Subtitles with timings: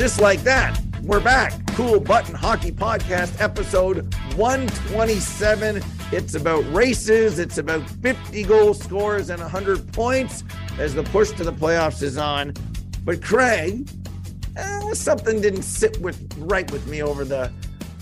[0.00, 1.52] Just like that, we're back.
[1.74, 5.82] Cool Button Hockey Podcast, episode 127.
[6.10, 10.42] It's about races, it's about 50 goal scores and 100 points
[10.78, 12.54] as the push to the playoffs is on.
[13.04, 13.90] But Craig,
[14.56, 17.52] eh, something didn't sit with right with me over the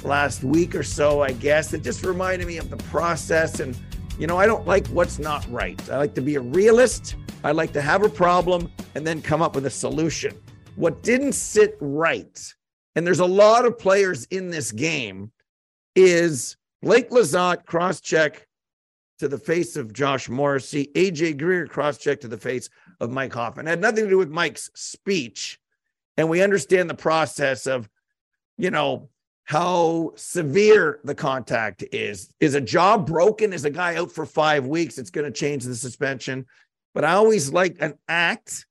[0.04, 1.72] last week or so, I guess.
[1.72, 3.58] It just reminded me of the process.
[3.58, 3.76] And,
[4.20, 5.76] you know, I don't like what's not right.
[5.90, 7.16] I like to be a realist.
[7.42, 10.40] I like to have a problem and then come up with a solution.
[10.78, 12.54] What didn't sit right,
[12.94, 15.32] and there's a lot of players in this game,
[15.96, 18.46] is Blake Lizotte cross check
[19.18, 23.32] to the face of Josh Morrissey, AJ Greer cross check to the face of Mike
[23.32, 23.66] Hoffman.
[23.66, 25.58] It had nothing to do with Mike's speech.
[26.16, 27.88] And we understand the process of,
[28.56, 29.08] you know,
[29.42, 32.32] how severe the contact is.
[32.38, 33.52] Is a jaw broken?
[33.52, 34.96] Is a guy out for five weeks?
[34.96, 36.46] It's going to change the suspension.
[36.94, 38.66] But I always like an act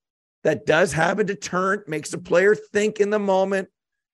[0.47, 3.67] that does have a deterrent, makes a player think in the moment,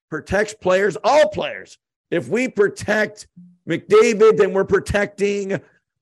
[0.09, 1.77] protects players, all players.
[2.09, 3.27] If we protect
[3.69, 5.61] McDavid, then we're protecting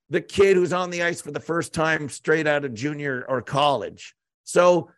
[0.09, 3.41] the kid who's on the ice for the first time straight out of junior or
[3.41, 4.15] college.
[4.45, 4.89] So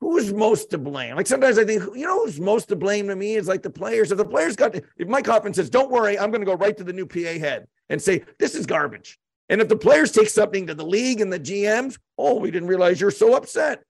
[0.00, 1.14] who's most to blame?
[1.14, 3.70] Like sometimes I think, you know, who's most to blame to me is like the
[3.70, 4.10] players.
[4.10, 6.76] If the players got, if Mike Hoffman says, don't worry, I'm going to go right
[6.76, 9.20] to the new PA head and say, this is garbage.
[9.50, 12.68] And if the players take something to the league and the GMs, oh, we didn't
[12.68, 13.84] realize you're so upset.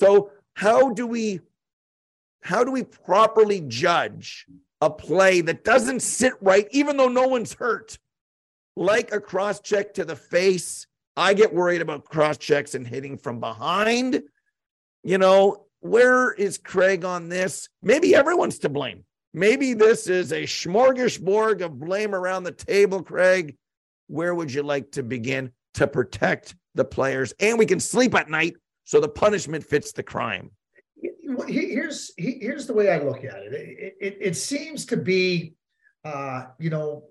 [0.00, 1.40] So how do we
[2.42, 4.46] how do we properly judge
[4.80, 7.98] a play that doesn't sit right, even though no one's hurt?
[8.76, 10.86] Like a cross check to the face.
[11.16, 14.22] I get worried about cross checks and hitting from behind.
[15.02, 17.68] You know, where is Craig on this?
[17.82, 19.04] Maybe everyone's to blame.
[19.34, 23.56] Maybe this is a smorgasbord of blame around the table, Craig.
[24.06, 27.34] Where would you like to begin to protect the players?
[27.40, 28.56] And we can sleep at night
[28.88, 30.50] so the punishment fits the crime.
[31.46, 33.52] Here's here's the way I look at it.
[33.52, 35.52] It, it, it seems to be,
[36.06, 37.04] uh, you know,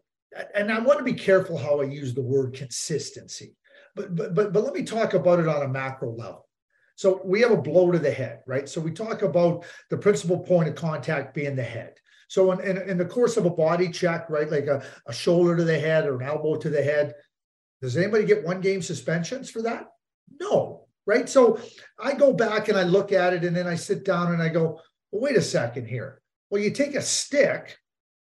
[0.55, 3.55] and I want to be careful how I use the word consistency,
[3.95, 6.49] but but but but let me talk about it on a macro level.
[6.95, 8.67] So we have a blow to the head, right?
[8.67, 11.93] So we talk about the principal point of contact being the head.
[12.27, 15.55] So in, in, in the course of a body check, right, like a, a shoulder
[15.55, 17.13] to the head or an elbow to the head,
[17.83, 19.85] does anybody get one game suspensions for that?
[20.39, 21.28] No, right?
[21.28, 21.59] So
[21.97, 24.50] I go back and I look at it and then I sit down and I
[24.50, 24.79] go,
[25.12, 26.22] well, wait a second here.
[26.51, 27.79] Well, you take a stick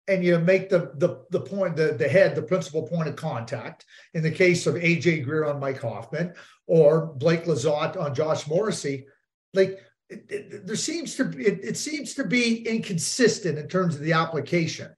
[0.07, 3.85] and you make the the the point the the head the principal point of contact
[4.13, 6.33] in the case of AJ Greer on Mike Hoffman
[6.67, 9.05] or Blake Lizotte on Josh Morrissey
[9.53, 13.95] like it, it, there seems to be it, it seems to be inconsistent in terms
[13.95, 14.89] of the application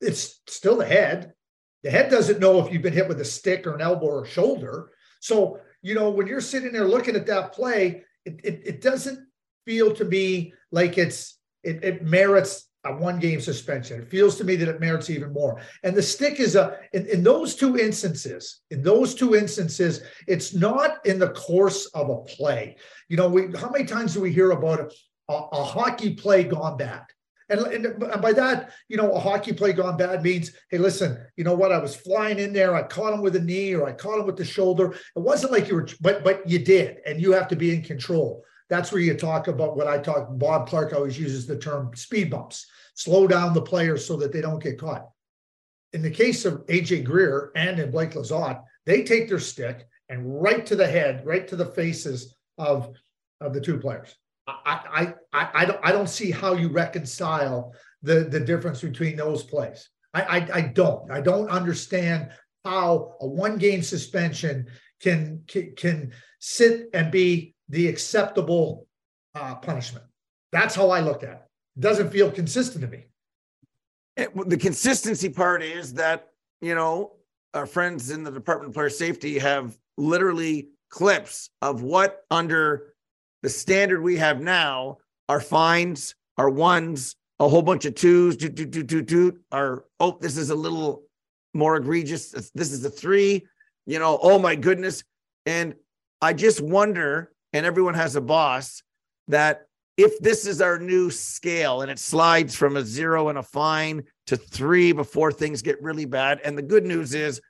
[0.00, 1.32] it's still the head
[1.82, 4.24] the head doesn't know if you've been hit with a stick or an elbow or
[4.24, 8.80] shoulder so you know, when you're sitting there looking at that play, it, it, it
[8.80, 9.26] doesn't
[9.66, 14.00] feel to me like it's it, it merits a one game suspension.
[14.00, 15.60] It feels to me that it merits even more.
[15.84, 20.54] And the stick is a in, in, those two instances, in those two instances, it's
[20.54, 22.76] not in the course of a play.
[23.08, 24.80] You know, we how many times do we hear about
[25.28, 27.04] a, a, hockey play gone bad?
[27.52, 31.44] And, and, by that, you know, a hockey play gone bad means, hey, listen, you
[31.44, 31.70] know what?
[31.70, 32.74] I was flying in there.
[32.74, 34.92] I caught him with a knee or I caught him with the shoulder.
[34.92, 37.82] It wasn't like you were, but but you did, and you have to be in
[37.82, 38.42] control.
[38.70, 40.28] That's where you talk about what I talk.
[40.38, 42.66] Bob Clarke always uses the term speed bumps.
[42.94, 45.08] Slow down the players so that they don't get caught.
[45.92, 50.40] In the case of AJ Greer and in Blake Lizotte, they take their stick and
[50.42, 52.94] right to the head, right to the faces of
[53.42, 54.16] of the two players.
[54.46, 59.42] I, I, I, don't, I don't see how you reconcile the, the difference between those
[59.44, 59.88] plays.
[60.14, 61.10] I, I, I don't.
[61.10, 62.30] I don't understand
[62.64, 64.66] how a one game suspension
[65.00, 68.86] can, can, can sit and be the acceptable
[69.34, 70.04] uh, punishment.
[70.50, 71.42] That's how I look at it.
[71.76, 73.06] It doesn't feel consistent to me.
[74.16, 76.28] It, the consistency part is that
[76.60, 77.12] you know
[77.54, 82.91] our friends in the Department of Player Safety have literally clips of what under
[83.42, 84.98] the standard we have now
[85.28, 89.84] are fines, are ones, a whole bunch of twos, do do do do do, are
[90.00, 91.02] oh this is a little
[91.54, 92.30] more egregious.
[92.54, 93.46] This is a three,
[93.86, 94.18] you know.
[94.22, 95.02] Oh my goodness,
[95.46, 95.74] and
[96.20, 98.82] I just wonder, and everyone has a boss
[99.28, 99.66] that
[99.96, 104.02] if this is our new scale and it slides from a zero and a fine
[104.26, 106.40] to three before things get really bad.
[106.44, 107.40] And the good news is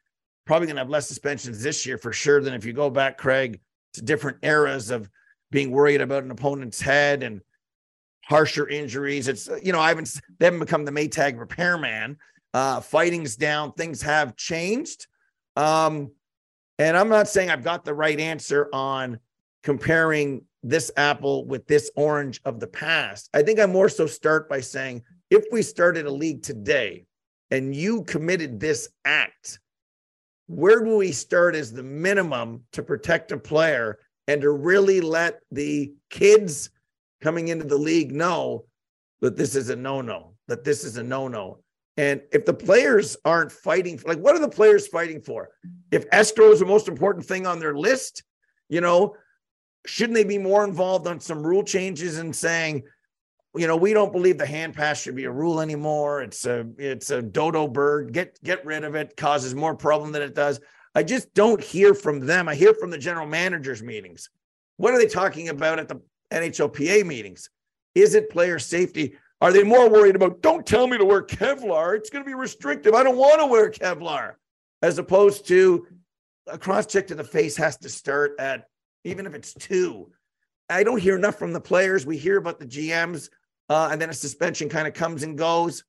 [0.44, 3.16] probably going to have less suspensions this year for sure than if you go back,
[3.16, 3.60] Craig,
[3.94, 5.08] to different eras of
[5.52, 7.42] being worried about an opponent's head and
[8.24, 9.28] harsher injuries.
[9.28, 12.16] It's, you know, I haven't, they haven't become the Maytag repairman.
[12.52, 15.06] Uh, fighting's down, things have changed.
[15.54, 16.10] Um,
[16.78, 19.20] and I'm not saying I've got the right answer on
[19.62, 23.28] comparing this apple with this orange of the past.
[23.34, 27.04] I think I more so start by saying if we started a league today
[27.50, 29.60] and you committed this act,
[30.46, 35.40] where do we start as the minimum to protect a player and to really let
[35.50, 36.70] the kids
[37.20, 38.64] coming into the league know
[39.20, 41.58] that this is a no no, that this is a no no?
[41.96, 45.50] And if the players aren't fighting, like what are the players fighting for?
[45.90, 48.22] If escrow is the most important thing on their list,
[48.68, 49.14] you know,
[49.86, 52.84] shouldn't they be more involved on some rule changes and saying,
[53.54, 56.22] you know, we don't believe the hand pass should be a rule anymore.
[56.22, 58.12] It's a it's a dodo bird.
[58.12, 59.14] Get get rid of it.
[59.16, 60.58] Causes more problem than it does.
[60.94, 62.48] I just don't hear from them.
[62.48, 64.28] I hear from the general managers meetings.
[64.76, 66.00] What are they talking about at the
[66.30, 67.50] NHLPA meetings?
[67.94, 69.16] Is it player safety?
[69.40, 71.96] Are they more worried about don't tell me to wear Kevlar?
[71.96, 72.94] It's going to be restrictive.
[72.94, 74.34] I don't want to wear Kevlar.
[74.82, 75.86] As opposed to
[76.46, 78.66] a cross check to the face has to start at
[79.04, 80.10] even if it's two.
[80.68, 82.06] I don't hear enough from the players.
[82.06, 83.30] We hear about the GMs,
[83.68, 85.84] uh, and then a suspension kind of comes and goes.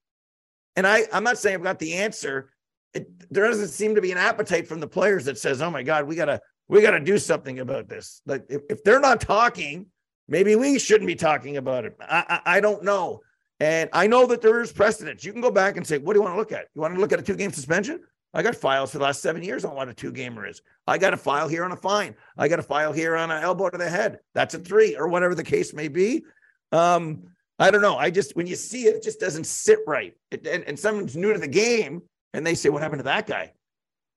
[0.75, 2.49] And I, I'm not saying I've got the answer.
[2.93, 5.83] It, there doesn't seem to be an appetite from the players that says, "Oh my
[5.83, 9.87] God, we gotta, we gotta do something about this." Like if, if they're not talking,
[10.27, 11.95] maybe we shouldn't be talking about it.
[12.01, 13.21] I, I, I don't know.
[13.59, 15.23] And I know that there is precedence.
[15.23, 16.67] You can go back and say, "What do you want to look at?
[16.75, 18.01] You want to look at a two-game suspension?
[18.33, 20.61] I got files for the last seven years on what a two gamer is.
[20.87, 22.15] I got a file here on a fine.
[22.35, 24.19] I got a file here on an elbow to the head.
[24.33, 26.23] That's a three, or whatever the case may be.
[26.71, 27.23] Um,
[27.59, 27.95] I don't know.
[27.95, 30.13] I just when you see it, it just doesn't sit right.
[30.31, 32.01] It, and, and someone's new to the game,
[32.33, 33.53] and they say, "What happened to that guy?"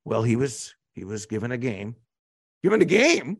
[0.04, 1.96] Well, he was he was given a game,
[2.62, 3.38] given a game.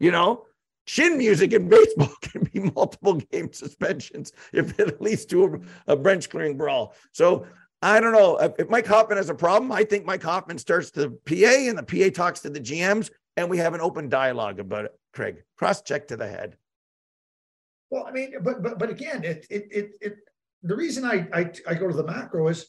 [0.00, 0.46] You know,
[0.86, 5.96] chin music in baseball can be multiple game suspensions if it leads to a, a
[5.96, 6.94] bench clearing brawl.
[7.12, 7.46] So
[7.82, 9.70] I don't know if Mike Hoffman has a problem.
[9.70, 13.48] I think Mike Hoffman starts the PA and the PA talks to the GMs, and
[13.48, 14.98] we have an open dialogue about it.
[15.12, 16.56] Craig, cross check to the head.
[17.90, 20.16] Well, I mean, but but but again, it it it, it
[20.62, 22.66] the reason I, I I go to the macro is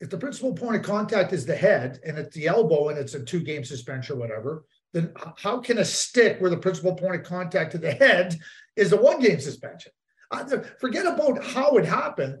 [0.00, 3.14] if the principal point of contact is the head and it's the elbow and it's
[3.14, 7.16] a two game suspension or whatever, then how can a stick where the principal point
[7.16, 8.36] of contact to the head
[8.76, 9.92] is a one game suspension?
[10.80, 12.38] forget about how it happened.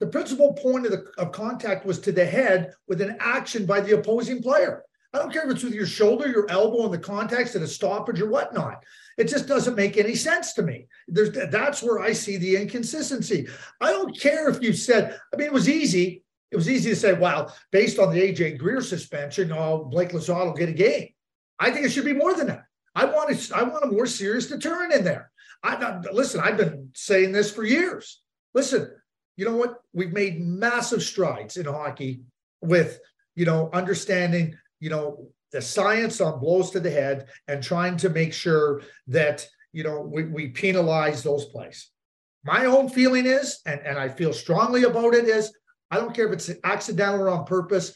[0.00, 3.80] The principal point of, the, of contact was to the head with an action by
[3.80, 4.84] the opposing player.
[5.12, 7.66] I don't care if it's with your shoulder, your elbow, in the context of a
[7.66, 8.84] stoppage or whatnot.
[9.16, 10.86] It just doesn't make any sense to me.
[11.08, 13.48] There's that's where I see the inconsistency.
[13.80, 15.18] I don't care if you said.
[15.32, 16.22] I mean, it was easy.
[16.50, 20.46] It was easy to say, well, based on the AJ Greer suspension, oh, Blake Lizotte
[20.46, 21.08] will get a game.
[21.58, 22.64] I think it should be more than that.
[22.94, 25.30] I want I want a more serious deterrent in there.
[25.62, 26.40] I listen.
[26.40, 28.22] I've been saying this for years.
[28.54, 28.90] Listen,
[29.36, 29.80] you know what?
[29.92, 32.22] We've made massive strides in hockey
[32.60, 33.00] with,
[33.34, 38.08] you know, understanding, you know, the science on blows to the head and trying to
[38.08, 41.90] make sure that, you know, we, we penalize those plays.
[42.44, 45.52] My own feeling is, and, and I feel strongly about it, is
[45.90, 47.94] I don't care if it's accidental or on purpose.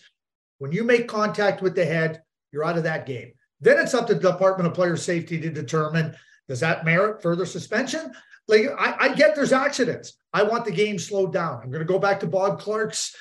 [0.59, 2.23] When you make contact with the head,
[2.53, 3.33] you're out of that game.
[3.61, 6.15] Then it's up to the Department of Player Safety to determine
[6.49, 8.13] does that merit further suspension?
[8.49, 10.15] Like I, I get there's accidents.
[10.33, 11.61] I want the game slowed down.
[11.63, 13.15] I'm going to go back to Bob Clarke's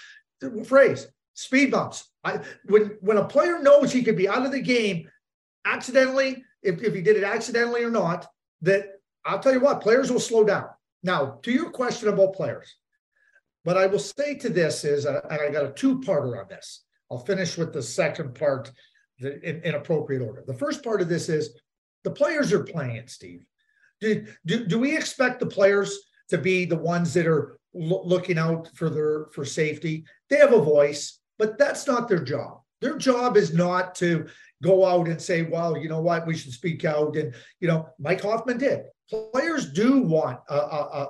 [0.66, 2.10] phrase: speed bumps.
[2.24, 5.10] I, when when a player knows he could be out of the game
[5.66, 8.28] accidentally, if, if he did it accidentally or not,
[8.62, 10.66] that I'll tell you what, players will slow down.
[11.04, 12.76] Now, to your question about players,
[13.64, 16.84] what I will say to this is, and I got a two-parter on this.
[17.10, 18.72] I'll finish with the second part
[19.20, 20.44] in, in appropriate order.
[20.48, 21.60] The first part of this is
[22.04, 23.46] the players are playing, Steve.
[24.00, 25.96] Do, do, do we expect the players
[26.30, 30.06] to be the ones that are lo- looking out for their for safety.
[30.30, 32.62] They have a voice, but that's not their job.
[32.80, 34.28] Their job is not to
[34.62, 37.16] go out and say, well, you know what, we should speak out.
[37.16, 38.84] And, you know, Mike Hoffman did.
[39.10, 40.56] Players do want a, a,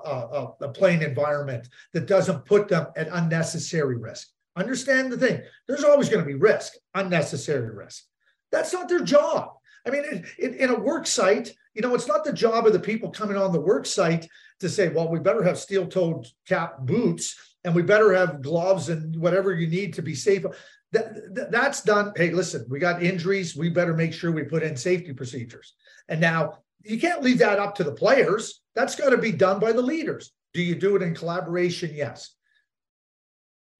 [0.05, 4.29] a, a, playing environment that doesn't put them at unnecessary risk.
[4.55, 8.03] Understand the thing there's always going to be risk, unnecessary risk.
[8.51, 9.51] That's not their job.
[9.85, 12.73] I mean, it, it, in a work site, you know, it's not the job of
[12.73, 14.27] the people coming on the work site
[14.59, 18.89] to say, well, we better have steel toed cap boots and we better have gloves
[18.89, 20.43] and whatever you need to be safe.
[20.91, 22.11] That, that, that's done.
[22.15, 23.55] Hey, listen, we got injuries.
[23.55, 25.73] We better make sure we put in safety procedures.
[26.09, 28.61] And now you can't leave that up to the players.
[28.75, 30.33] That's got to be done by the leaders.
[30.53, 31.91] Do you do it in collaboration?
[31.93, 32.35] Yes.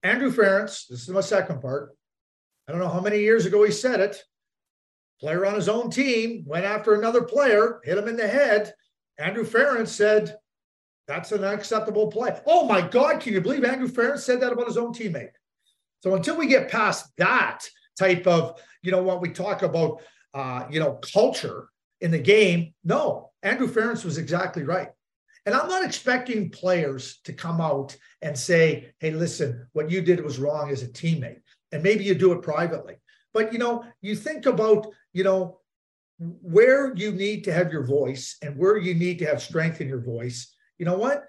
[0.03, 1.95] Andrew Ference, this is my second part.
[2.67, 4.23] I don't know how many years ago he said it.
[5.19, 8.73] Player on his own team went after another player, hit him in the head.
[9.19, 10.37] Andrew Ference said,
[11.07, 12.39] That's an unacceptable play.
[12.47, 15.31] Oh my God, can you believe Andrew Ference said that about his own teammate?
[16.01, 17.67] So until we get past that
[17.97, 20.01] type of, you know, what we talk about,
[20.33, 21.69] uh, you know, culture
[22.01, 24.89] in the game, no, Andrew Ference was exactly right.
[25.45, 30.23] And I'm not expecting players to come out and say, hey, listen, what you did
[30.23, 31.41] was wrong as a teammate.
[31.71, 32.95] And maybe you do it privately.
[33.33, 35.59] But, you know, you think about, you know,
[36.19, 39.87] where you need to have your voice and where you need to have strength in
[39.87, 40.53] your voice.
[40.77, 41.25] You know what?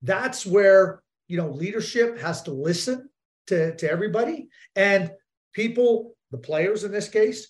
[0.00, 3.10] That's where, you know, leadership has to listen
[3.48, 4.48] to, to everybody.
[4.76, 5.10] And
[5.52, 7.48] people, the players in this case,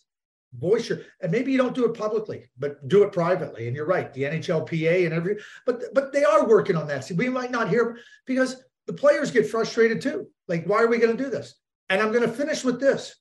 [0.56, 3.66] voice your and maybe you don't do it publicly, but do it privately.
[3.66, 7.04] And you're right, the NHLPA and every but but they are working on that.
[7.04, 10.28] See, we might not hear because the players get frustrated too.
[10.46, 11.54] Like, why are we going to do this?
[11.90, 13.14] And I'm going to finish with this.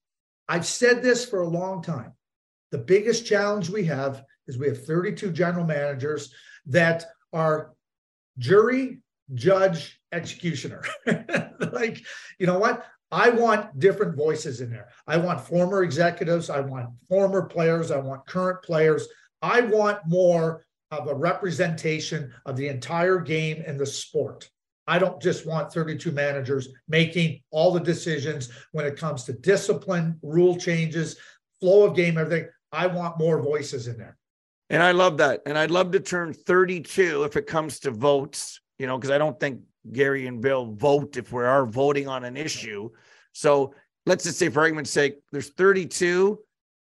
[0.48, 2.14] I've said this for a long time.
[2.72, 6.34] The biggest challenge we have is we have 32 general managers
[6.68, 7.74] that are
[8.38, 9.00] jury,
[9.34, 10.84] judge, executioner.
[11.72, 12.04] like,
[12.40, 12.86] you know what?
[13.12, 14.90] I want different voices in there.
[15.08, 16.50] I want former executives.
[16.50, 17.90] I want former players.
[17.92, 19.08] I want current players.
[19.42, 24.50] I want more of a representation of the entire game and the sport.
[24.88, 30.18] I don't just want 32 managers making all the decisions when it comes to discipline,
[30.22, 31.18] rule changes,
[31.60, 32.50] flow of game, everything.
[32.72, 34.18] I want more voices in there.
[34.70, 35.42] And I love that.
[35.46, 39.18] And I'd love to turn 32 if it comes to votes, you know, because I
[39.18, 42.90] don't think Gary and Bill vote if we are voting on an issue.
[43.34, 43.74] So
[44.06, 46.40] let's just say, for argument's sake, there's 32,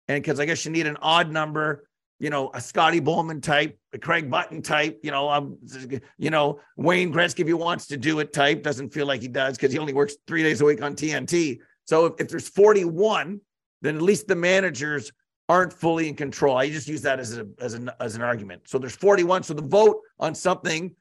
[0.09, 3.79] and because I guess you need an odd number, you know, a Scotty Bowman type,
[3.93, 5.59] a Craig Button type, you know, um,
[6.17, 9.29] you know, Wayne Gretzky if he wants to do it type doesn't feel like he
[9.29, 11.59] does because he only works three days a week on TNT.
[11.85, 13.41] So if, if there's 41,
[13.83, 15.13] then at least the managers
[15.49, 16.57] aren't fully in control.
[16.57, 18.63] I just use that as a as an as an argument.
[18.67, 19.43] So there's 41.
[19.45, 20.95] So the vote on something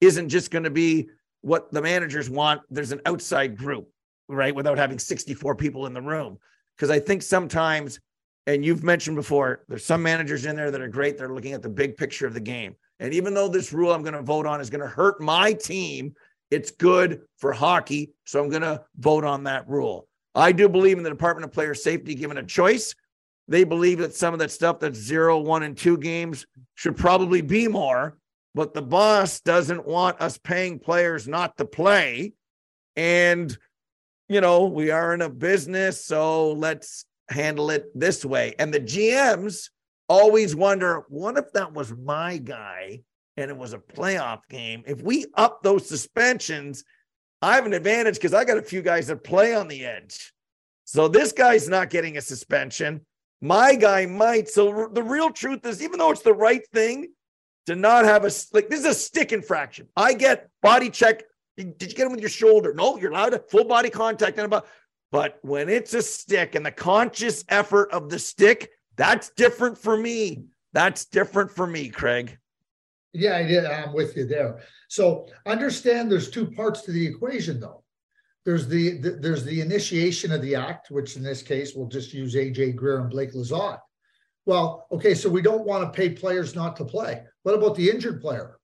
[0.00, 1.08] isn't just going to be
[1.42, 3.88] what the managers want, there's an outside group,
[4.28, 4.54] right?
[4.54, 6.38] Without having 64 people in the room.
[6.76, 8.00] Because I think sometimes,
[8.46, 11.18] and you've mentioned before, there's some managers in there that are great.
[11.18, 12.74] They're looking at the big picture of the game.
[12.98, 15.52] And even though this rule I'm going to vote on is going to hurt my
[15.52, 16.14] team,
[16.50, 18.12] it's good for hockey.
[18.24, 20.06] So I'm going to vote on that rule.
[20.34, 22.94] I do believe in the Department of Player Safety given a choice.
[23.48, 27.40] They believe that some of that stuff that's zero, one, and two games should probably
[27.40, 28.16] be more
[28.54, 32.32] but the boss doesn't want us paying players not to play.
[32.96, 33.56] And,
[34.28, 38.54] you know, we are in a business, so let's handle it this way.
[38.58, 39.70] And the GMs
[40.08, 43.00] always wonder what if that was my guy
[43.36, 44.82] and it was a playoff game?
[44.86, 46.84] If we up those suspensions,
[47.40, 50.32] I have an advantage because I got a few guys that play on the edge.
[50.84, 53.06] So this guy's not getting a suspension.
[53.40, 54.48] My guy might.
[54.48, 57.08] So the real truth is, even though it's the right thing,
[57.70, 59.86] to not have a like this is a stick infraction.
[59.96, 61.22] I get body check.
[61.56, 62.74] Did you get him with your shoulder?
[62.74, 64.66] No, you're allowed to full body contact and about.
[65.12, 69.96] But when it's a stick and the conscious effort of the stick, that's different for
[69.96, 70.44] me.
[70.72, 72.38] That's different for me, Craig.
[73.12, 74.60] Yeah, yeah, I'm with you there.
[74.88, 77.84] So understand there's two parts to the equation, though.
[78.44, 82.12] There's the, the there's the initiation of the act, which in this case we'll just
[82.12, 83.80] use AJ Greer and Blake Lizotte.
[84.46, 87.22] Well, okay, so we don't want to pay players not to play.
[87.42, 88.58] What about the injured player?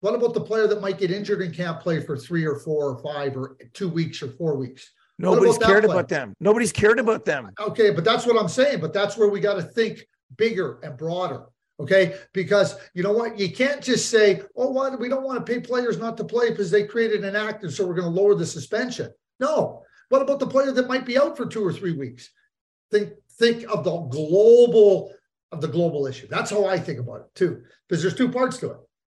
[0.00, 2.90] What about the player that might get injured and can't play for three or four
[2.90, 4.90] or five or two weeks or four weeks?
[5.18, 6.34] Nobody's about cared about them.
[6.40, 7.50] Nobody's cared about them.
[7.58, 8.80] Okay, but that's what I'm saying.
[8.80, 10.06] But that's where we got to think
[10.36, 11.46] bigger and broader.
[11.80, 13.38] Okay, because you know what?
[13.38, 16.50] You can't just say, "Oh, why we don't want to pay players not to play
[16.50, 19.82] because they created an act, and so we're going to lower the suspension." No.
[20.08, 22.30] What about the player that might be out for two or three weeks?
[22.90, 25.12] Think think of the global
[25.52, 26.26] of the global issue.
[26.28, 28.76] That's how I think about it too, because there's two parts to it.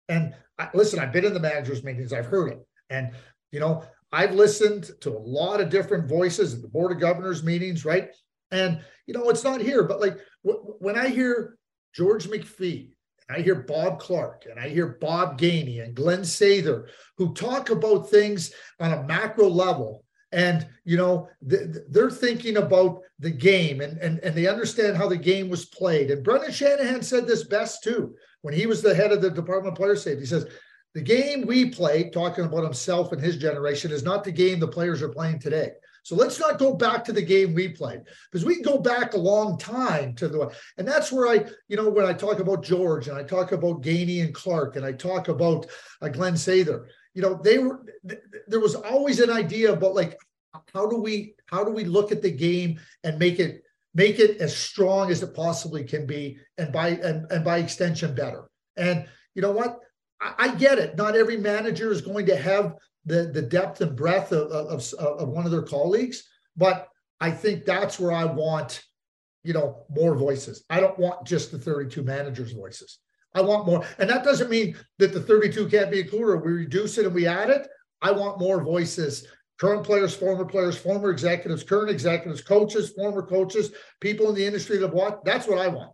[0.10, 2.60] And I, listen, I've been in the managers' meetings, I've heard it.
[2.90, 3.12] And,
[3.52, 7.44] you know, I've listened to a lot of different voices at the board of governors
[7.44, 8.10] meetings, right?
[8.52, 11.58] And, you know, it's not here, but like w- when I hear
[11.94, 12.92] George McPhee,
[13.30, 18.10] I hear Bob Clarke and I hear Bob Gainey and Glenn Sather who talk about
[18.10, 20.06] things on a macro level.
[20.32, 25.18] And, you know, they're thinking about the game and, and, and they understand how the
[25.18, 26.12] game was played.
[26.12, 29.74] And Brendan Shanahan said this best too when he was the head of the Department
[29.74, 30.22] of Player Safety.
[30.22, 30.48] He says,
[30.94, 34.68] the game we play, talking about himself and his generation, is not the game the
[34.68, 35.72] players are playing today.
[36.08, 39.14] So let's not go back to the game we played because we can go back
[39.14, 42.64] a long time to the and that's where I, you know, when I talk about
[42.64, 45.68] George and I talk about Gainey and Clarke and I talk about
[46.02, 46.86] uh, Glenn Sather,
[47.18, 50.20] you know, they were th- there was always an idea about like
[50.72, 53.64] how do we how do we look at the game and make it
[53.96, 58.14] make it as strong as it possibly can be and by and, and by extension
[58.14, 58.44] better.
[58.78, 59.80] And you know what?
[60.22, 60.96] I, I get it.
[60.96, 65.30] Not every manager is going to have the the depth and breadth of, of, of
[65.30, 66.22] one of their colleagues.
[66.56, 66.88] But
[67.20, 68.84] I think that's where I want,
[69.44, 70.64] you know, more voices.
[70.70, 73.00] I don't want just the 32 managers' voices.
[73.38, 73.86] I want more.
[74.00, 76.44] And that doesn't mean that the 32 can't be included.
[76.44, 77.68] We reduce it and we add it.
[78.02, 79.28] I want more voices.
[79.60, 84.78] Current players, former players, former executives, current executives, coaches, former coaches, people in the industry
[84.78, 85.24] that want.
[85.24, 85.92] That's what I want.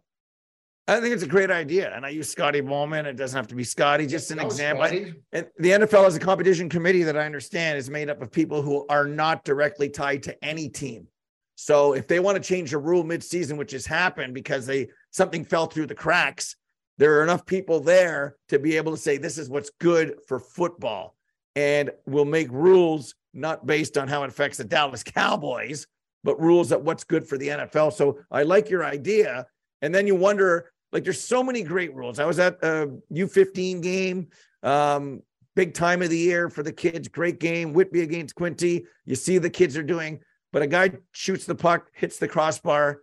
[0.87, 1.93] I think it's a great idea.
[1.95, 3.05] And I use Scotty Bowman.
[3.05, 4.83] It doesn't have to be Scotty, just an example.
[5.31, 8.61] and the NFL as a competition committee that I understand is made up of people
[8.61, 11.07] who are not directly tied to any team.
[11.55, 15.45] So if they want to change a rule midseason, which has happened because they something
[15.45, 16.57] fell through the cracks,
[16.97, 20.39] there are enough people there to be able to say this is what's good for
[20.39, 21.15] football.
[21.55, 25.87] And we'll make rules not based on how it affects the Dallas Cowboys,
[26.23, 27.93] but rules that what's good for the NFL.
[27.93, 29.45] So I like your idea.
[29.81, 32.19] And then you wonder like there's so many great rules.
[32.19, 34.27] I was at a U15 game,
[34.61, 35.21] um,
[35.55, 37.07] big time of the year for the kids.
[37.07, 37.73] Great game.
[37.73, 40.19] Whitby against Quinte You see the kids are doing,
[40.51, 43.01] but a guy shoots the puck, hits the crossbar.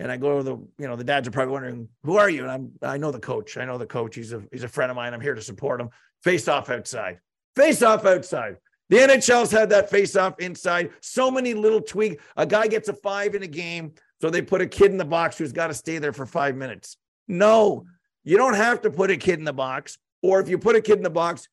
[0.00, 2.42] And I go to the, you know, the dads are probably wondering, who are you?
[2.42, 3.58] And I'm, I know the coach.
[3.58, 4.14] I know the coach.
[4.14, 5.12] He's a, he's a friend of mine.
[5.12, 5.90] I'm here to support him.
[6.24, 7.18] Face off outside.
[7.54, 8.56] Face off outside.
[8.88, 10.90] The NHL's had that face off inside.
[11.02, 12.18] So many little tweak.
[12.38, 13.92] A guy gets a five in a game.
[14.22, 16.56] So they put a kid in the box who's got to stay there for five
[16.56, 16.96] minutes.
[17.28, 17.84] No,
[18.24, 19.98] you don't have to put a kid in the box.
[20.22, 21.46] Or if you put a kid in the box,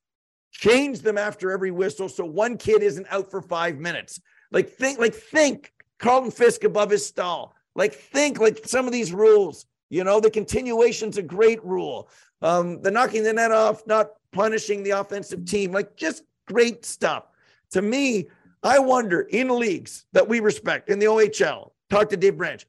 [0.51, 4.21] change them after every whistle so one kid isn't out for five minutes.
[4.51, 7.53] Like think, like think Carlton Fisk above his stall.
[7.77, 9.65] Like think like some of these rules.
[9.89, 12.09] You know, the continuation's a great rule.
[12.41, 17.29] Um, the knocking the net off, not punishing the offensive team, like just great stuff.
[17.71, 18.27] To me,
[18.63, 22.65] I wonder in leagues that we respect in the OHL, talk to Dave Branch.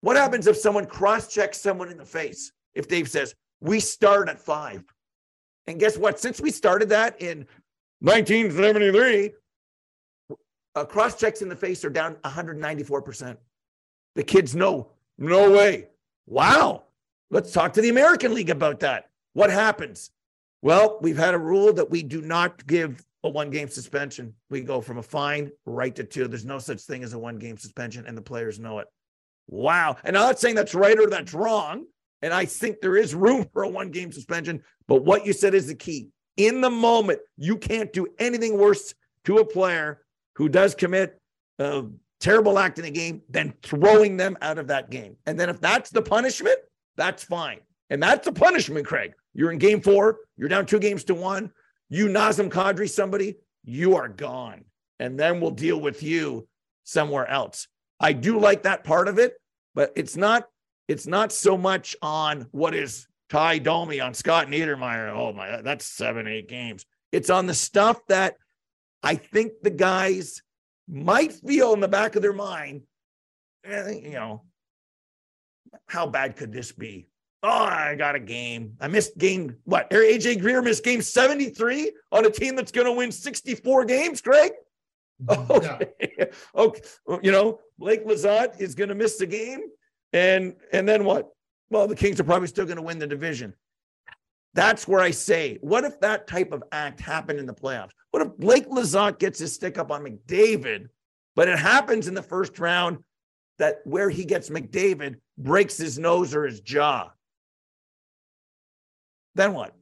[0.00, 2.52] What happens if someone cross checks someone in the face?
[2.74, 4.84] If Dave says, we start at five.
[5.66, 6.20] And guess what?
[6.20, 7.46] Since we started that in
[8.00, 9.32] 1973,
[10.76, 13.36] uh, cross checks in the face are down 194%.
[14.14, 15.88] The kids know, no way.
[16.26, 16.84] Wow.
[17.30, 19.10] Let's talk to the American League about that.
[19.32, 20.10] What happens?
[20.62, 24.34] Well, we've had a rule that we do not give a one game suspension.
[24.50, 26.28] We go from a fine right to two.
[26.28, 28.86] There's no such thing as a one game suspension, and the players know it.
[29.48, 29.96] Wow.
[30.04, 31.86] And I'm not saying that's right or that's wrong.
[32.22, 34.62] And I think there is room for a one game suspension.
[34.86, 36.08] But what you said is the key.
[36.36, 40.02] In the moment, you can't do anything worse to a player
[40.36, 41.20] who does commit
[41.58, 41.84] a
[42.24, 45.14] terrible act in a game then throwing them out of that game.
[45.26, 46.56] And then if that's the punishment,
[46.96, 47.60] that's fine.
[47.90, 49.12] And that's the punishment, Craig.
[49.34, 51.52] You're in game four, you're down two games to one.
[51.90, 54.64] You Nazem Kadri somebody, you are gone.
[54.98, 56.48] And then we'll deal with you
[56.84, 57.68] somewhere else.
[58.00, 59.34] I do like that part of it,
[59.74, 60.48] but it's not
[60.88, 65.10] it's not so much on what is Ty Domi on Scott Niedermayer.
[65.14, 66.86] Oh my, that's seven, eight games.
[67.12, 68.36] It's on the stuff that
[69.02, 70.42] I think the guys
[70.88, 72.82] might feel in the back of their mind.
[73.64, 74.42] Eh, you know,
[75.86, 77.08] how bad could this be?
[77.42, 78.74] Oh, I got a game.
[78.80, 79.56] I missed game.
[79.64, 79.90] What?
[79.90, 84.52] AJ Greer missed game 73 on a team that's going to win 64 games, Craig?
[85.30, 85.88] Okay.
[86.18, 86.24] Yeah.
[86.56, 86.80] okay.
[87.22, 89.60] You know, Blake Lizotte is going to miss the game.
[90.12, 91.28] And and then what?
[91.70, 93.54] Well, the Kings are probably still going to win the division.
[94.54, 97.90] That's where I say, what if that type of act happened in the playoffs?
[98.12, 100.86] What if Blake Lizotte gets his stick up on McDavid,
[101.34, 102.98] but it happens in the first round
[103.58, 107.10] that where he gets McDavid breaks his nose or his jaw?
[109.34, 109.74] Then what?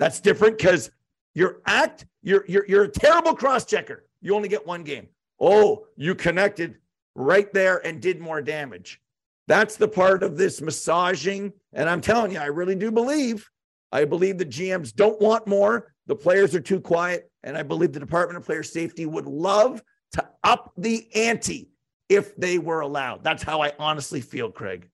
[0.00, 0.90] That's different because
[1.34, 4.06] your act, you're, you're, you're a terrible cross checker.
[4.20, 5.06] You only get one game.
[5.38, 6.76] Oh, you connected
[7.14, 9.00] right there and did more damage.
[9.46, 11.52] That's the part of this massaging.
[11.72, 13.48] And I'm telling you, I really do believe
[13.92, 15.92] I believe the GMs don't want more.
[16.06, 17.30] The players are too quiet.
[17.42, 21.70] And I believe the Department of Player Safety would love to up the ante
[22.08, 23.24] if they were allowed.
[23.24, 24.88] That's how I honestly feel, Craig.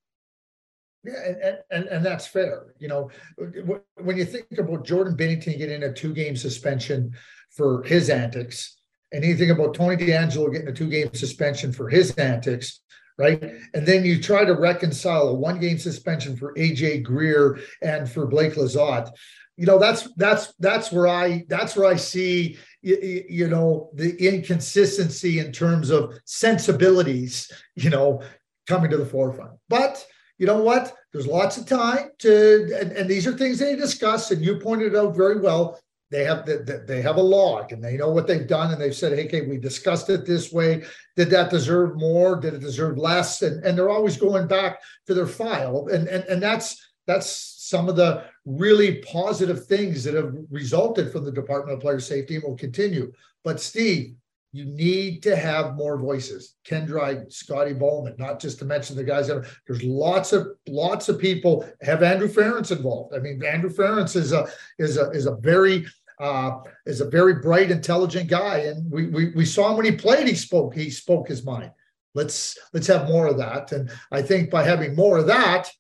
[1.05, 2.75] Yeah, and, and, and that's fair.
[2.79, 7.13] You know, when you think about Jordan Binnington getting a two game suspension
[7.51, 8.77] for his antics,
[9.13, 12.81] and you think about Tony DeAngelo getting a two game suspension for his antics,
[13.19, 13.43] right?
[13.75, 18.27] And then you try to reconcile a one game suspension for AJ Greer and for
[18.27, 19.11] Blake Lizotte.
[19.57, 24.15] You know, that's that's that's where I that's where I see you, you know the
[24.17, 28.23] inconsistency in terms of sensibilities, you know,
[28.67, 29.53] coming to the forefront.
[29.69, 30.07] But
[30.39, 30.95] you know what?
[31.13, 34.95] There's lots of time to, and, and these are things they discuss, and you pointed
[34.95, 38.47] out very well they have the, they have a log and they know what they've
[38.47, 40.85] done and they've said hey okay we discussed it this way?
[41.17, 42.37] Did that deserve more?
[42.37, 43.43] Did it deserve less?
[43.43, 45.89] And, and they're always going back to their file.
[45.93, 51.25] And, and and that's that's some of the really positive things that have resulted from
[51.25, 53.13] the department of player safety and will continue.
[53.43, 54.15] But steve
[54.53, 56.55] you need to have more voices.
[56.65, 60.49] Ken Dryden, Scotty Bowman, not just to mention the guys that are, there's lots of
[60.67, 63.15] lots of people have Andrew Ference involved.
[63.15, 65.87] I mean, Andrew Ference is a is a is a very
[66.19, 69.93] uh, is a very bright, intelligent guy, and we, we we saw him when he
[69.93, 70.27] played.
[70.27, 70.75] He spoke.
[70.75, 71.73] He spoke his mind.
[72.15, 73.73] Let's let's have more of that.
[73.73, 75.71] And I think by having more of that,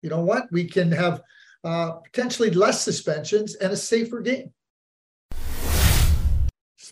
[0.00, 1.20] you know what, we can have
[1.64, 4.52] uh, potentially less suspensions and a safer game.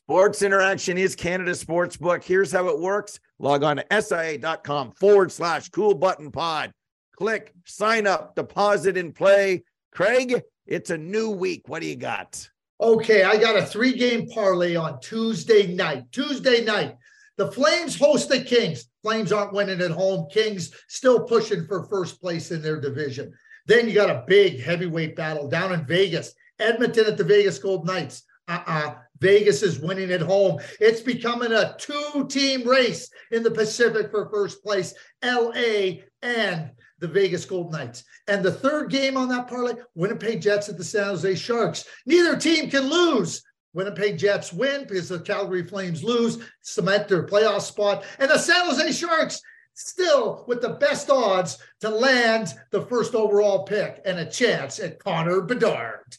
[0.06, 2.24] Sports Interaction is Canada Sports Book.
[2.24, 3.20] Here's how it works.
[3.38, 6.72] Log on to sia.com forward slash cool button pod.
[7.16, 9.62] Click, sign up, deposit, and play.
[9.92, 11.68] Craig, it's a new week.
[11.68, 12.48] What do you got?
[12.80, 16.10] Okay, I got a three game parlay on Tuesday night.
[16.12, 16.96] Tuesday night,
[17.36, 18.86] the Flames host the Kings.
[19.02, 20.28] Flames aren't winning at home.
[20.30, 23.32] Kings still pushing for first place in their division.
[23.66, 26.34] Then you got a big heavyweight battle down in Vegas.
[26.58, 28.24] Edmonton at the Vegas Gold Knights.
[28.50, 28.94] Uh-uh.
[29.20, 30.58] Vegas is winning at home.
[30.80, 34.92] It's becoming a two team race in the Pacific for first place.
[35.22, 38.02] LA and the Vegas Golden Knights.
[38.26, 41.84] And the third game on that parlay, Winnipeg Jets at the San Jose Sharks.
[42.06, 43.42] Neither team can lose.
[43.72, 48.04] Winnipeg Jets win because the Calgary Flames lose, cement their playoff spot.
[48.18, 49.40] And the San Jose Sharks
[49.74, 54.98] still with the best odds to land the first overall pick and a chance at
[54.98, 56.16] Connor Bedard.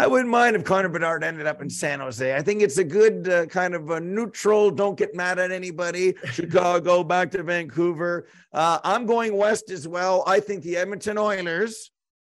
[0.00, 2.34] I wouldn't mind if Connor Bedard ended up in San Jose.
[2.34, 6.14] I think it's a good uh, kind of a neutral, don't get mad at anybody.
[6.32, 8.26] Chicago back to Vancouver.
[8.50, 10.24] Uh, I'm going west as well.
[10.26, 11.90] I think the Edmonton Oilers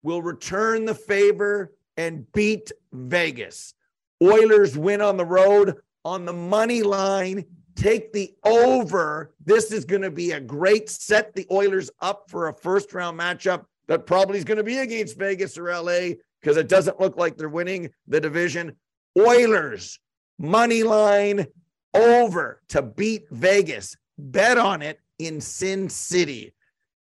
[0.03, 3.75] will return the favor and beat Vegas.
[4.23, 7.44] Oilers win on the road on the money line.
[7.77, 9.35] Take the over.
[9.44, 13.20] This is going to be a great set the Oilers up for a first round
[13.20, 17.16] matchup that probably is going to be against Vegas or LA because it doesn't look
[17.16, 18.76] like they're winning the division.
[19.18, 19.98] Oilers,
[20.38, 21.46] money line
[21.94, 23.96] over to beat Vegas.
[24.18, 26.55] Bet on it in Sin City.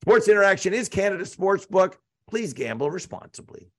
[0.02, 1.98] Sports Interaction is Canada Sports Book.
[2.28, 3.70] Please gamble responsibly.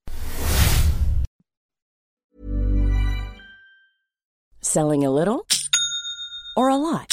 [4.62, 5.46] Selling a little
[6.56, 7.13] or a lot?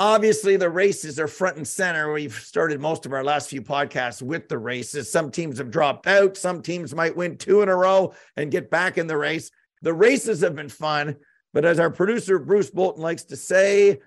[0.00, 2.12] Obviously, the races are front and center.
[2.12, 5.10] We've started most of our last few podcasts with the races.
[5.10, 6.36] Some teams have dropped out.
[6.36, 9.50] Some teams might win two in a row and get back in the race.
[9.82, 11.16] The races have been fun.
[11.52, 14.00] But as our producer, Bruce Bolton, likes to say,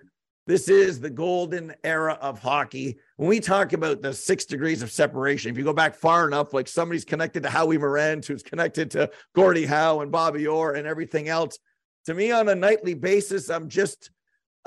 [0.46, 2.98] this is the golden era of hockey.
[3.16, 6.54] When we talk about the six degrees of separation, if you go back far enough,
[6.54, 10.86] like somebody's connected to Howie Morenz, who's connected to Gordie Howe and Bobby Orr and
[10.86, 11.58] everything else,
[12.06, 14.12] to me on a nightly basis, I'm just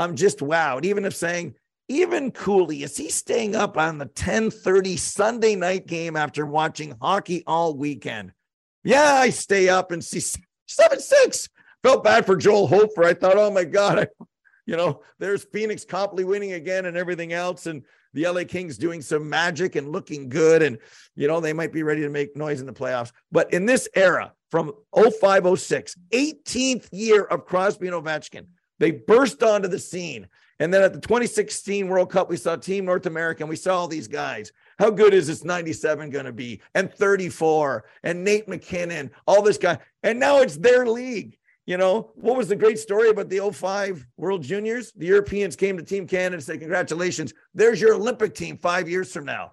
[0.00, 0.84] I'm just wowed.
[0.84, 1.54] Even if saying,
[1.88, 7.42] even Cooley, is he staying up on the 10:30 Sunday night game after watching hockey
[7.46, 8.32] all weekend?
[8.82, 10.22] Yeah, I stay up and see
[10.66, 11.48] seven six.
[11.82, 13.04] Felt bad for Joel Hofer.
[13.04, 14.24] I thought, oh my God, I,
[14.66, 17.66] you know, there's Pheonix Copley winning again and everything else.
[17.66, 17.82] And
[18.14, 20.62] the LA Kings doing some magic and looking good.
[20.62, 20.78] And,
[21.14, 23.12] you know, they might be ready to make noise in the playoffs.
[23.32, 28.46] But in this era from 0506, 18th year of Crosby and Ovechkin,
[28.80, 30.26] they burst onto the scene.
[30.58, 33.78] And then at the 2016 World Cup, we saw Team North America and we saw
[33.78, 34.52] all these guys.
[34.78, 36.60] How good is this 97 going to be?
[36.74, 39.78] And 34 and Nate MacKinnon, all this guy.
[40.02, 41.38] And now it's their league.
[41.66, 44.92] You know, what was the great story about the 05 World Juniors?
[44.92, 49.12] The Europeans came to Team Canada and said, Congratulations, there's your Olympic team five years
[49.12, 49.52] from now.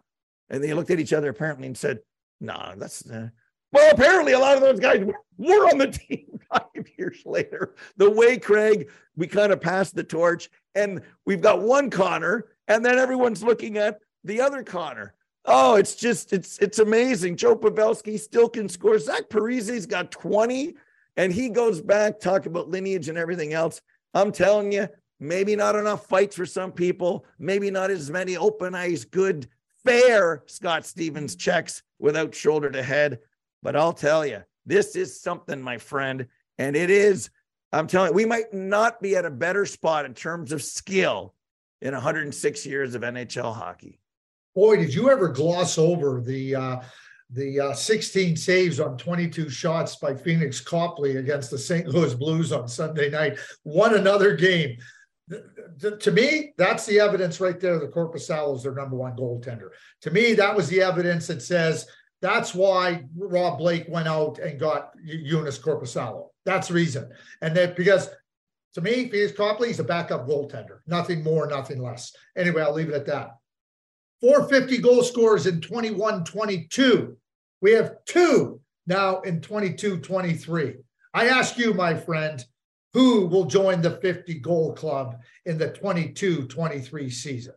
[0.49, 1.99] And they looked at each other apparently and said,
[2.39, 3.29] nah, that's uh,
[3.71, 5.03] well, apparently, a lot of those guys
[5.37, 6.39] were on the team
[6.87, 7.75] five years later.
[7.97, 12.85] The way, Craig, we kind of passed the torch, and we've got one Connor, and
[12.85, 15.13] then everyone's looking at the other Connor.
[15.45, 17.37] Oh, it's just it's it's amazing.
[17.37, 18.99] Joe Pavelski still can score.
[18.99, 20.75] Zach Parise's got 20,
[21.15, 23.81] and he goes back, talk about lineage and everything else.
[24.13, 28.75] I'm telling you, maybe not enough fights for some people, maybe not as many open
[28.75, 29.47] eyes, good,
[29.85, 33.19] fair Scott Stevens checks without shoulder to head.
[33.63, 36.27] But I'll tell you, this is something, my friend.
[36.57, 37.29] And it is,
[37.71, 41.33] I'm telling you, we might not be at a better spot in terms of skill
[41.81, 43.99] in 106 years of NHL hockey.
[44.55, 46.81] Boy, did you ever gloss over the uh,
[47.29, 51.87] the uh, 16 saves on 22 shots by Pheonix Copley against the St.
[51.87, 53.37] Louis Blues on Sunday night?
[53.65, 54.77] Won another game.
[55.79, 57.79] To me, that's the evidence right there.
[57.79, 59.69] The Corpus Korpisalo is their number one goaltender.
[60.01, 61.85] To me, that was the evidence that says
[62.21, 66.29] that's why Rob Blake went out and got Joonas Korpisalo.
[66.47, 67.11] That's the reason.
[67.41, 68.09] And that because
[68.73, 70.79] to me, Pheonix Copley is a backup goaltender.
[70.87, 72.15] Nothing more, nothing less.
[72.37, 73.31] Anyway, I'll leave it at that.
[74.21, 77.17] 450 goal scorers in 21 22.
[77.61, 80.75] We have two now in 22 23.
[81.13, 82.43] I ask you, my friend,
[82.93, 87.53] who will join the 50 goal club in the 22 23 season?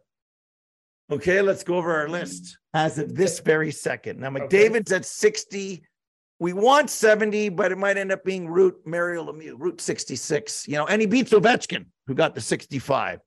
[1.12, 4.18] Okay, let's go over our list as of this very second.
[4.18, 4.96] Now, McDavid's okay.
[4.96, 5.84] at 60.
[6.40, 10.66] We want 70, but it might end up being Root Mario Lemieux, Route 66.
[10.66, 13.20] You know, and he beats Ovechkin, who got the 65.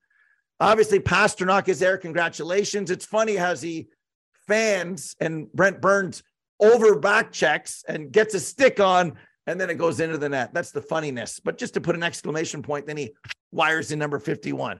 [0.59, 1.97] Obviously, Pastrnak is there.
[1.97, 2.89] Congratulations.
[2.89, 3.87] It's funny how he
[4.47, 6.23] fans and Brent Burns
[6.59, 9.13] over back checks and gets a stick on,
[9.45, 10.51] and then it goes into the net.
[10.53, 11.39] That's the funniness.
[11.39, 13.13] But just to put an exclamation point, then he
[13.51, 14.79] wires in number 51.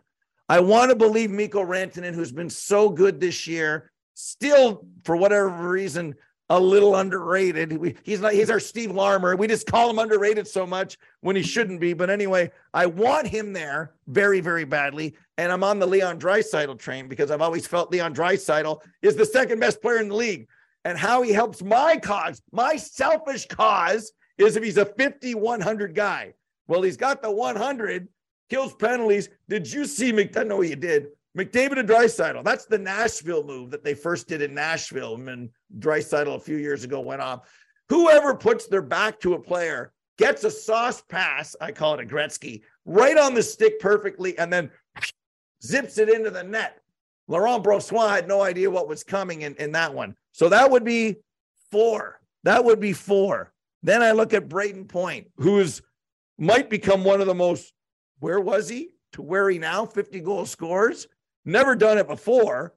[0.50, 5.50] I want to believe Mikko Rantanen, who's been so good this year, still for whatever
[5.50, 6.16] reason
[6.54, 7.76] a little underrated.
[7.76, 8.34] We, he's not.
[8.34, 9.36] He's our Steve Larmer.
[9.36, 11.94] We just call him underrated so much when he shouldn't be.
[11.94, 16.78] But anyway, I want him there very, very badly, and I'm on the Leon Draisaitl
[16.78, 20.48] train because I've always felt Leon Draisaitl is the second best player in the league,
[20.86, 25.96] and how he helps my cause, my selfish cause, is if he's a 50, 100
[25.96, 26.36] guy.
[26.68, 28.08] Well, he's got the 100
[28.52, 29.30] kills penalties.
[29.50, 30.30] Did you see?
[30.36, 31.08] I know you did.
[31.38, 32.44] McDavid and Draisaitl.
[32.44, 35.16] That's the Nashville move that they first did in Nashville.
[35.16, 37.50] And Draisaitl a few years ago went off.
[37.90, 41.56] Whoever puts their back to a player gets a sauce pass.
[41.60, 44.72] I call it a Gretzky right on the stick perfectly, and then
[45.64, 46.80] zips it into the net.
[47.28, 50.16] Laurent Brossoit had no idea what was coming in, in that one.
[50.32, 51.18] So that would be
[51.72, 52.20] four.
[52.44, 53.54] That would be four.
[53.82, 55.82] Then I look at Brayden Point, who's
[56.38, 57.74] might become one of the most
[58.20, 61.08] where was he to where he now 50 goal scores?
[61.46, 62.74] Never done it before.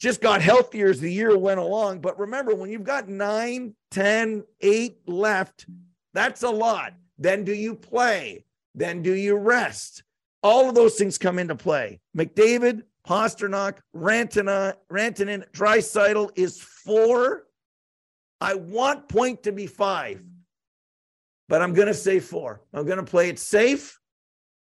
[0.00, 2.00] Just got healthier as the year went along.
[2.00, 5.66] But remember, when you've got nine, ten, eight left,
[6.14, 6.94] that's a lot.
[7.18, 8.46] Then do you play?
[8.74, 10.02] Then do you rest?
[10.42, 12.00] All of those things come into play.
[12.16, 17.46] McDavid, Pastrnak, Rantanen, Rantanen, is four.
[18.40, 20.22] I want point to be five,
[21.46, 22.62] but I'm going to say four.
[22.72, 24.00] I'm going to play it safe.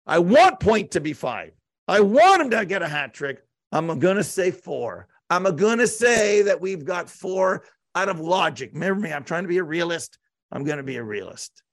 [0.08, 1.52] I want Point to be five.
[1.88, 3.44] I want him to get a hat trick.
[3.72, 5.08] I'm going to say four.
[5.30, 7.64] I'm going to say that we've got four.
[7.96, 8.72] out of logic.
[8.74, 10.20] Remember me, I'm trying to be a realist.
[10.52, 11.64] I'm going to be a realist.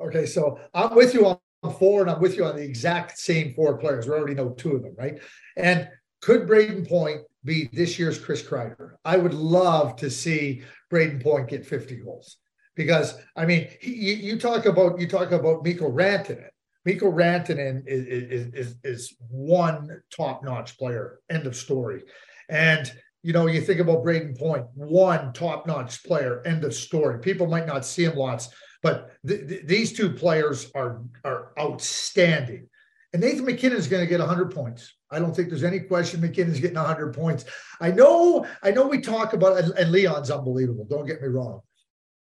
[0.00, 1.38] Okay, so I'm with you on
[1.78, 4.06] four, and I'm with you on the exact same four players.
[4.06, 5.20] We already know two of them, right?
[5.56, 5.88] And
[6.20, 8.92] could Brayden Point be this year's Chris Kreider?
[9.04, 12.38] I would love to see Brayden Point get 50 goals
[12.74, 16.48] because I mean, he, you, talk about you talk about Mikko Rantanen.
[16.84, 21.20] Mikko Rantanen is, is, is, is one top notch player.
[21.30, 22.02] End of story.
[22.48, 26.42] And you know, you think about Brayden Point, one top notch player.
[26.44, 27.20] End of story.
[27.20, 28.48] People might not see him lots,
[28.82, 32.68] but th- th- these two players are are outstanding.
[33.12, 34.94] And Nathan MacKinnon is going to get 100 points.
[35.10, 37.44] I don't think there's any question MacKinnon's getting 100 points.
[37.78, 40.86] I know, I know we talk about and, and Leon's unbelievable.
[40.88, 41.60] Don't get me wrong.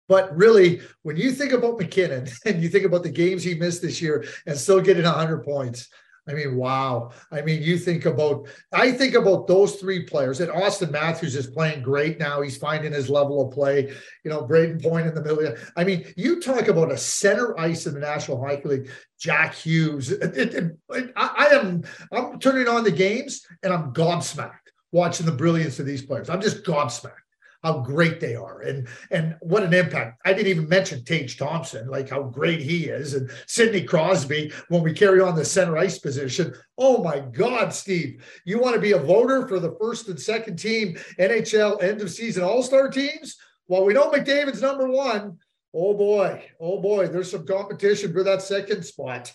[0.09, 3.83] But really, when you think about MacKinnon and you think about the games he missed
[3.83, 5.89] this year and still getting 100 points,
[6.29, 7.11] I mean, wow.
[7.33, 11.49] I mean, you think about, I think about those three players, and Auston Matthews is
[11.49, 12.41] playing great now.
[12.41, 13.93] He's finding his level of play.
[14.25, 15.55] You know, Brayden Point in the middle.
[15.77, 20.13] I mean, you talk about a center ice in the National Hockey League, Jack Hughes.
[20.13, 21.83] It, it, it, I, I am,
[22.13, 24.53] I'm turning on the games and I'm gobsmacked
[24.93, 26.31] watching the brilliance of these players.
[26.31, 27.22] I'm just gobsmacked
[27.63, 30.21] how great they are and and what an impact.
[30.25, 34.83] I didn't even mention Tage Thompson, like how great he is, and Sidney Crosby when
[34.83, 36.55] we carry on the center ice position.
[36.77, 40.57] Oh my God, Steve, you want to be a voter for the first and second
[40.57, 43.37] team NHL end of season All Star teams?
[43.69, 45.39] Well, we know McDavid's number one.
[45.75, 49.33] Oh boy, oh boy, there's some competition for that second spot.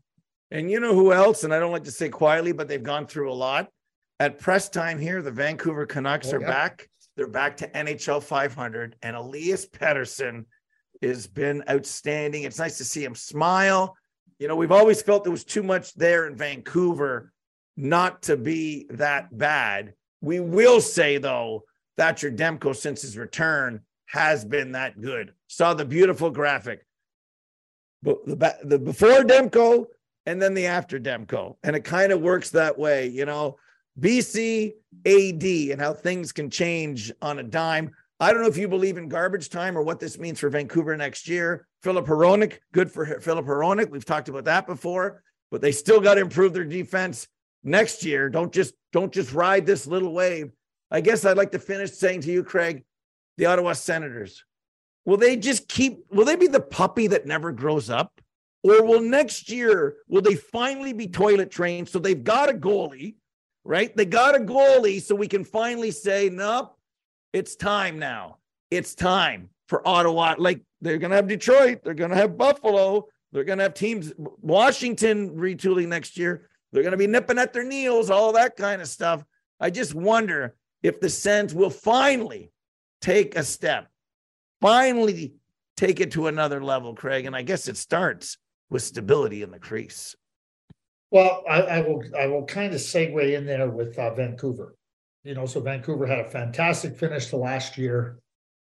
[0.50, 1.44] and you know who else?
[1.44, 3.68] And I don't like to say quietly, but they've gone through a lot.
[4.20, 6.46] At press time here, the Vancouver Canucks oh, are yeah.
[6.46, 10.44] back they're back to NHL 500, and Elias Pettersson
[11.02, 12.44] has been outstanding.
[12.44, 13.96] It's nice to see him smile.
[14.38, 17.32] You know, we've always felt there was too much there in Vancouver
[17.76, 19.94] not to be that bad.
[20.20, 21.64] We will say, though,
[21.96, 25.32] Thatcher Demko, since his return, has been that good.
[25.48, 26.84] Saw the beautiful graphic.
[28.02, 29.86] But the, the before Demko
[30.26, 31.56] and then the after Demko.
[31.62, 33.08] And it kind of works that way.
[33.08, 33.56] You know,
[34.00, 34.72] BC
[35.06, 37.90] AD and how things can change on a dime.
[38.18, 40.96] I don't know if you believe in garbage time or what this means for Vancouver
[40.96, 41.66] next year.
[41.82, 43.90] Filip Hronek, good for Filip Hronek.
[43.90, 47.28] We've talked about that before, but they still got to improve their defense
[47.62, 48.28] next year.
[48.28, 50.52] Don't just don't just ride this little wave.
[50.90, 52.84] I guess I'd like to finish saying to you, Craig,
[53.38, 54.44] the Ottawa Senators.
[55.04, 58.20] Will they just keep will they be the puppy that never grows up?
[58.62, 63.14] Or will next year will they finally be toilet trained so they've got a goalie
[63.70, 63.96] right?
[63.96, 66.76] They got a goalie, so we can finally say, nope,
[67.32, 68.38] it's time now.
[68.68, 70.34] It's time for Ottawa.
[70.38, 73.74] Like they're going to have Detroit, they're going to have Buffalo, they're going to have
[73.74, 76.48] teams, Washington retooling next year.
[76.72, 79.24] They're going to be nipping at their heels, all that kind of stuff.
[79.60, 82.50] I just wonder if the Sens will finally
[83.00, 83.86] take a step,
[84.60, 85.34] finally
[85.76, 87.24] take it to another level, Craig.
[87.24, 88.36] And I guess it starts
[88.68, 90.16] with stability in the crease.
[91.10, 94.76] Well, I, I, will I will kind of segue in there with uh, Vancouver.
[95.24, 98.18] You know, so Vancouver had a fantastic finish to last year.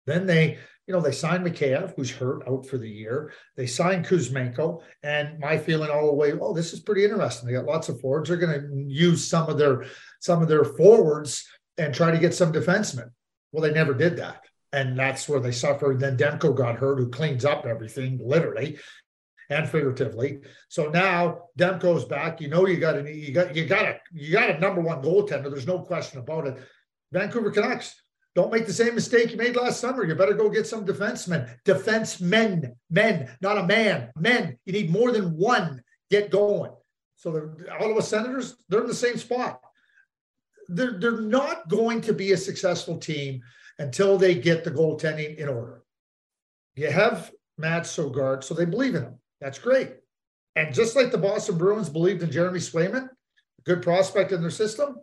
[0.07, 3.33] Then they, you know, they signed Mikheyev, who's hurt out for the year.
[3.57, 7.47] They signed Kuzmenko, and my feeling all the way, oh, this is pretty interesting.
[7.47, 8.29] They got lots of forwards.
[8.29, 9.85] They're going to use some of their
[10.21, 11.47] some of their forwards
[11.79, 13.11] and try to get some defensemen.
[13.53, 16.01] Well, they never did that and that's where they suffered.
[16.01, 18.79] Then Demko got hurt, who cleans up everything literally,
[19.53, 20.41] and figuratively.
[20.69, 22.41] So now Demko's back.
[22.41, 25.03] You know you got a you got you got a you got a number one
[25.03, 25.51] goaltender.
[25.51, 26.59] There's no question about it.
[27.13, 27.95] Vancouver Canucks.
[28.35, 30.05] Don't make the same mistake you made last summer.
[30.05, 31.55] You better go get some defensemen.
[31.67, 34.11] Defensemen, men, men, not a man.
[34.17, 34.57] Men.
[34.65, 35.83] You need more than one.
[36.11, 36.73] Get going.
[37.17, 39.61] So the Ottawa Senators, they're in the same spot.
[40.69, 43.43] They're, they're not going to be a successful team
[43.79, 45.83] until they get the goaltending in order.
[46.75, 49.19] You have Mads Sogaard, so they believe in him.
[49.43, 49.91] That's great.
[50.55, 53.09] And just like the Boston Bruins believed in Jeremy Swayman,
[53.65, 54.97] good prospect in their system,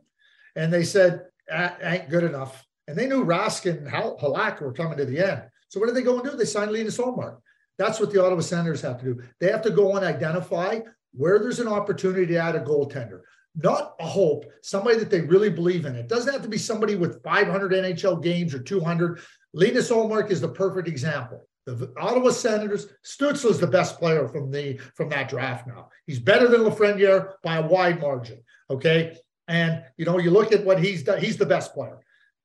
[0.55, 2.65] and they said, ah, ain't good enough.
[2.87, 5.43] And they knew Raskin and Halak were coming to the end.
[5.67, 6.37] So what did they go and do?
[6.37, 7.37] They signed Linus Ullmark.
[7.77, 9.21] That's what the Ottawa Senators have to do.
[9.39, 10.79] They have to go and identify
[11.13, 13.21] where there's an opportunity to add a goaltender,
[13.55, 15.95] not a hope, somebody that they really believe in.
[15.95, 19.19] It doesn't have to be somebody with 500 NHL games or 200.
[19.53, 21.48] Linus Ullmark is the perfect example.
[21.73, 25.89] The Ottawa Senators, Stützle is the best player from the from that draft now.
[26.05, 28.43] He's better than Lafreniere by a wide margin.
[28.69, 29.17] Okay.
[29.47, 31.99] And you know, you look at what he's done, he's the best player.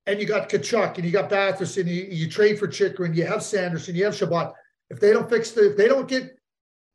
[0.07, 3.43] And you got Tkachuk and you got Batherson, you, you trade for Chychrun, you have
[3.43, 4.53] Sanderson, you have Chabot.
[4.91, 6.39] If they don't fix the, if they don't get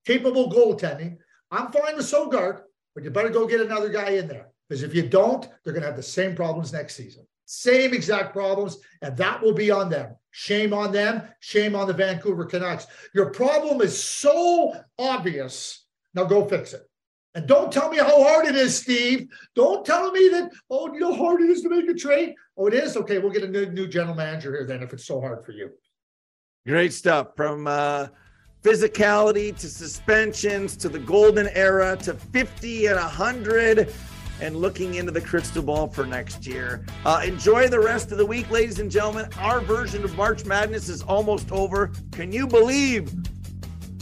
[0.05, 1.17] capable goaltending,
[1.51, 2.61] I'm fine with Sogaard,
[2.93, 4.47] but you better go get another guy in there.
[4.67, 7.25] Because if you don't, they're going to have the same problems next season.
[7.51, 8.77] Same exact problems.
[9.01, 10.15] And that will be on them.
[10.29, 11.23] Shame on them.
[11.39, 12.85] Shame on the Vancouver Canucks.
[13.15, 15.87] Your problem is so obvious.
[16.13, 16.87] Now go fix it.
[17.33, 19.29] And don't tell me how hard it is, Steve.
[19.55, 22.35] Don't tell me that, oh, you know how hard it is to make a trade.
[22.55, 22.95] Oh, it is?
[22.95, 25.51] Okay, we'll get a new, new general manager here then if it's so hard for
[25.51, 25.71] you.
[26.67, 28.09] Great stuff from uh,
[28.61, 33.91] physicality to suspensions to the golden era to 50 and 100
[34.41, 36.85] and looking into the crystal ball for next year.
[37.05, 39.29] Uh, enjoy the rest of the week, ladies and gentlemen.
[39.39, 41.91] Our version of March Madness is almost over.
[42.11, 43.13] Can you believe?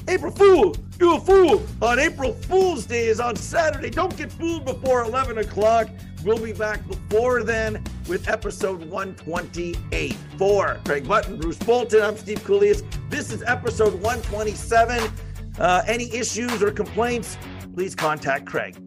[0.09, 1.61] April Fool, you a fool.
[1.81, 3.89] On April Fool's Day is on Saturday.
[3.89, 5.89] Don't get fooled before 11 o'clock.
[6.23, 10.13] We'll be back before then with episode 128.
[10.37, 12.83] For Craig Button, Bruce Bolton, I'm Steve Kouleas.
[13.09, 15.11] This is episode 127.
[15.59, 17.37] Uh, any issues or complaints,
[17.73, 18.86] please contact Craig.